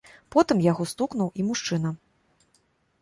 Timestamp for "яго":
0.71-0.87